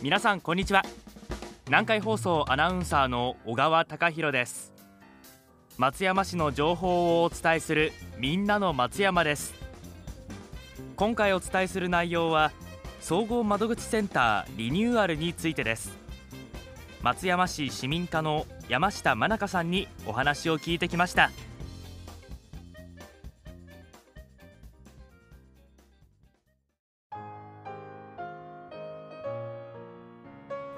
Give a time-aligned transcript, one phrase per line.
[0.00, 0.84] 皆さんこんにちは。
[1.66, 4.72] 南海放送アナウンサーの小川貴博です。
[5.76, 9.54] 松山市の情報をお伝えするみんなの松山です。
[10.94, 12.52] 今回お伝えする内容は
[13.00, 15.98] 総合窓口センターリニューアルについてです。
[17.02, 21.32] 松山市市民課の山下真中さんにお話を聞いてきました。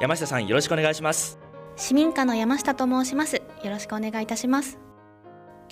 [0.01, 1.39] 山下さんよろしくお願いします。
[1.77, 3.37] 市民課の山下と申します。
[3.37, 4.79] よろしくお願いいたします。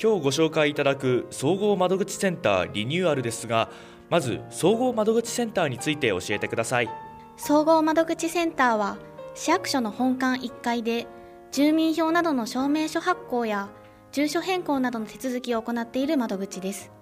[0.00, 3.70] 今日ご紹介いただく総合窓口センターリニューアルですが
[4.10, 6.90] まず総合窓口センターについて教えてください。
[7.38, 8.98] 総合窓口センターは
[9.34, 11.06] 市役所の本館1階で
[11.50, 13.70] 住民票などの証明書発行や
[14.12, 16.92] 住所変更などの手続きを行っている窓口です。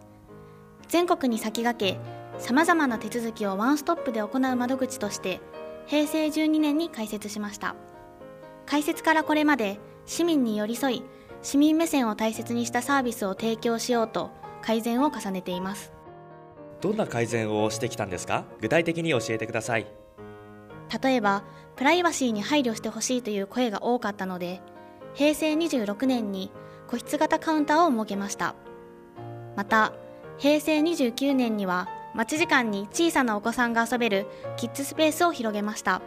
[0.87, 2.01] 全国に先駆け
[2.39, 5.41] さまざまな手続きをワンストップで行う窓口として
[5.87, 7.75] 平成12年に開設しました。
[8.67, 11.03] 開設からこれまで市民に寄り添い
[11.43, 14.31] 市民目線を大切にしたサービスを提供しようと
[14.63, 15.93] 改善を重ねています。
[16.81, 18.45] どんな改善をしてきたんですか？
[18.61, 19.87] 具体的に教えてください。
[21.03, 21.45] 例えば
[21.77, 24.61] プライバシーに配慮してほしいという声が多かったので
[25.15, 26.51] 平成26年に
[26.89, 28.55] 個室型カウンターを設けました。
[29.57, 29.93] また
[30.39, 36.01] 平成29年には待ち時間に小さなお子さんが遊べるキッズスペースを広げました。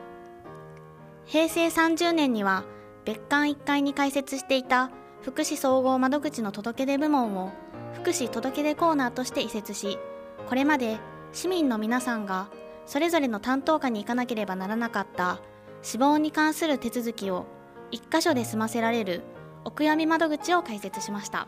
[1.26, 2.64] 平成30年には
[3.06, 4.90] 別館1階に開設していた
[5.22, 7.52] 福祉総合窓口の届け出部門を
[7.94, 10.00] 福祉届け出コーナーとして移設し
[10.48, 10.98] これまで
[11.32, 12.50] 市民の皆さんが
[12.88, 15.40] それぞれの担当課に行かなければならなかった
[15.84, 17.46] 死亡に関する手続きを
[17.92, 19.22] 1箇所で済ませられる
[19.64, 21.48] お悔やみ窓口を開設しました。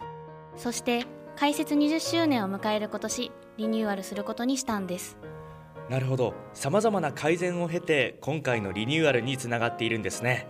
[0.55, 1.05] そして
[1.41, 5.17] 開設20周年を迎える今年リニューアルすることにしたんです。
[5.89, 6.35] なるほど。
[6.53, 10.47] さまざまな改善を経て今回のリニューアルにつながっているんですね。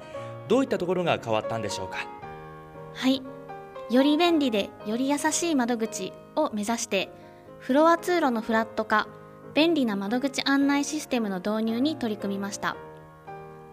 [0.50, 2.00] どういったところが変わったんでしょうか？
[2.94, 3.24] はい。
[3.90, 7.10] より便利でより優しい窓口を目指して
[7.60, 9.08] フロア通路のフラット化
[9.54, 12.76] 便利な窓口案内システムの導入に取り組みました。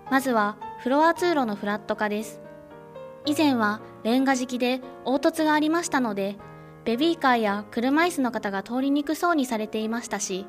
[0.08, 2.40] まずはフロア通路のフラット化です。
[3.26, 6.36] 以前はレンガ敷きで凹凸がありましたので
[6.84, 10.46] ベビーカーや車椅子の方が通りにくそうにされていましたし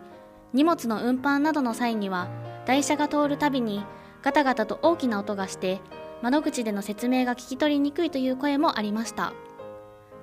[0.53, 2.29] 荷物の運搬などの際には
[2.65, 3.83] 台車が通るたびに
[4.21, 5.81] ガタガタと大きな音がして
[6.21, 9.33] 窓口での説明が聞き取りにくいという声もありました。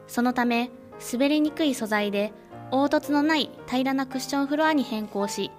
[0.06, 0.70] そのため
[1.12, 2.32] 滑りにくい素材で
[2.70, 5.50] 凹凸のない平らなクッションフロアに変更し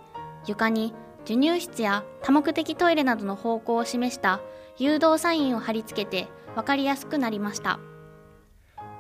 [0.46, 0.94] 床に
[1.26, 4.40] 授乳室や多目的トイレなどの方向を示した
[4.78, 7.80] 誘導サインを貼り付けて分かりやすくなりました。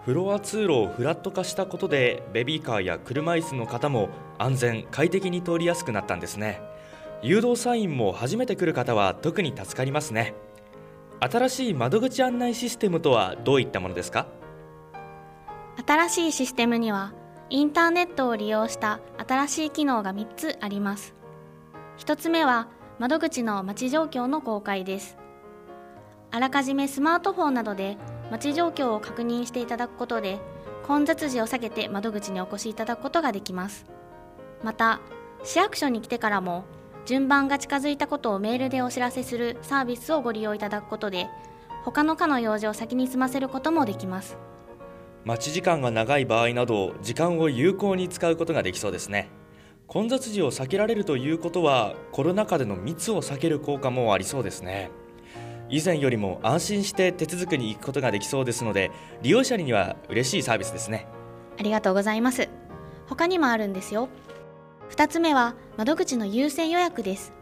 [0.07, 4.07] フロア通路をフラット化したことでベビーカーや車椅子の方も
[4.37, 6.61] 安全快適に通りやすくなったんですね。
[7.21, 10.33] 誘導サインも初めて来る方は特に助かりますね。
[11.19, 14.27] 新しい窓口案内システムとはどういったものですか？
[15.85, 17.11] 新しいシステムには
[17.49, 21.15] インターネットを利用した新しい機能が3つあります。
[21.97, 25.17] 1つ目は窓口の待ち状況の公開です。
[26.31, 27.97] あらかじめスマートフォンなどで
[28.31, 30.39] 待ち状況を確認していただくことで
[30.85, 33.85] 混雑時を避けて窓口にお越しいただくことができます。
[34.63, 35.01] また
[35.43, 36.63] 市役所に来てからも
[37.05, 41.29] 順番が近づいたことをメールでお知らせするサービスをご利用いただくことで
[41.85, 44.37] 他の課の用事を先に済ませることもできます。
[45.23, 49.29] 待ち時間が長い場合など時間を有効に使うことができそうですね。
[49.87, 54.91] 混雑時を避けられるということはコロナ禍での密を避ける効果もありそうですね。
[55.69, 58.91] 以前よりも安心して手続きに行くことができそうですので
[59.21, 61.07] 利用者には嬉しいサービスですね。
[61.59, 62.49] ありがとうございます。
[63.07, 64.09] 他にもあるんですよ。
[64.91, 67.33] 2つ目は窓口の優先予約です。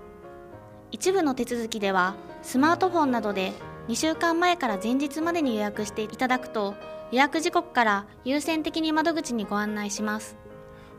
[0.91, 3.51] 一部の手続きではスマートフォンなどで
[3.87, 6.75] 2週間前から前日までに予約していただくと
[7.11, 10.37] 予約時刻から優先的に窓口にご案内します。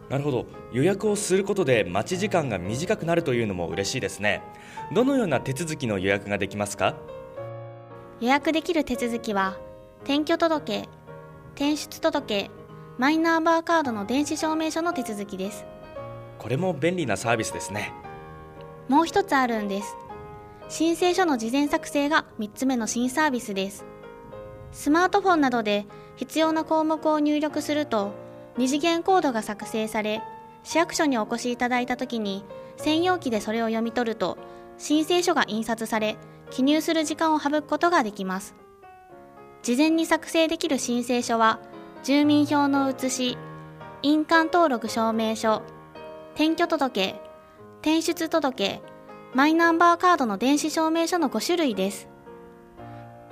[0.09, 0.47] なるほど。
[0.73, 4.43] 予約をすることで待ち時間が短くなるというのも嬉しいですね。
[4.95, 6.95] どのような手続きの予約ができますか？
[8.21, 9.59] 予約できる手続きは
[10.05, 10.89] 転居届
[11.55, 12.51] 転出届
[12.99, 15.65] マイナンバーカードの電子証明書の手続きです。
[16.39, 17.93] これも便利なサービスですね。
[18.89, 19.97] もう一つあるんです。
[20.69, 23.85] 申請書の事前作成が3つ目の新サービスです。
[24.71, 25.87] スマートフォンなどで
[26.17, 28.13] 必要な項目を入力すると
[28.59, 30.23] 二次元コードが作成され
[30.63, 32.45] 市役所にお越しいただいた時に
[32.77, 34.39] 専用機でそれを読み取ると
[34.79, 36.17] 申請書が印刷され
[36.51, 38.55] 記入する時間を省くことができます。
[39.63, 41.59] 事前に作成できる申請書は
[42.05, 43.39] 住民票の写し
[44.03, 45.63] 印鑑登録証明書
[46.35, 47.21] 転居届
[47.81, 48.81] 転出届
[49.35, 52.09] マイナンバーカードの電子証明書の5種類です。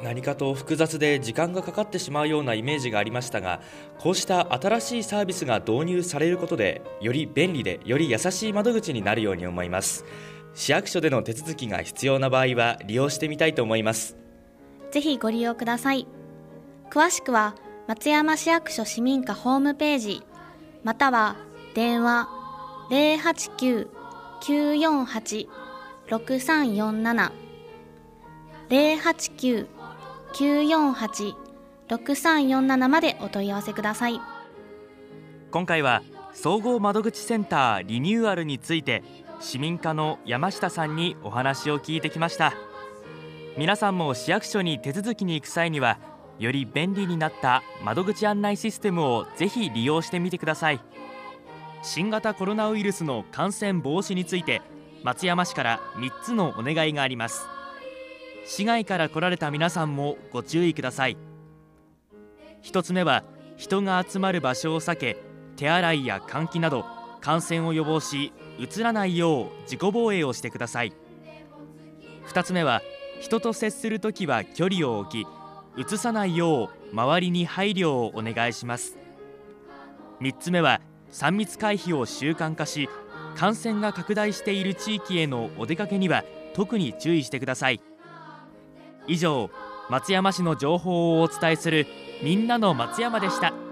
[0.04, 3.62] 何かと複雑で時間がかかってしまうようなイメージがありましたが
[3.98, 10.04] こうした新しいサービスが導入されることでより便利でより優しい窓口になるように思います。
[10.54, 14.18] 市役所での手続きが必要な場合は利用してみたいと思います。
[14.90, 16.06] ぜひご利用ください。
[16.90, 17.54] 詳しくは
[17.88, 20.22] 松山市役所市民課ホームページ
[20.84, 21.36] または
[21.74, 22.28] 電話
[24.42, 27.32] 089-948-6347
[30.34, 34.20] 948-6347までお問い合わせください。
[35.50, 36.02] 今回は
[36.32, 39.04] 総合窓口センターリニューアルについて
[39.40, 42.52] 市民課の山下さんにお話を聞いてきました。
[43.56, 45.98] 皆さんも市役所に手続きに行く際には
[46.40, 50.80] より便利になった窓口案内システムをぜひ利用してみてください。
[51.82, 54.62] 新型コロナウイルスの感染防止について
[55.04, 57.46] 松山市から3つのお願いがあります。
[58.44, 61.16] 市外から来られた皆さんもご注意ください。
[62.62, 63.24] 1つ目は
[63.56, 65.16] 人が集まる場所を避け
[65.56, 66.84] 手洗いや換気など
[67.20, 70.92] 感染を予防しうつらないよう自己防衛をしてください。
[72.26, 72.82] 2つ目は
[73.20, 75.26] 人と接するときは距離を置き
[75.76, 78.98] うつさないよう周りに配慮をお願いします。
[80.20, 80.80] 3つ目は
[81.12, 82.88] 3密回避を習慣化し
[83.36, 86.24] 感染が拡大している地域へのお出かけには
[86.54, 87.80] 特に注意してください。
[89.06, 89.50] 以上
[89.90, 91.86] 松山市の情報をお伝えする
[92.22, 93.63] みんなの松山でした。